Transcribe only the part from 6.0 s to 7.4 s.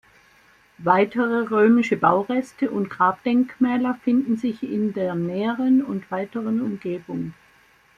weiteren Umgebung.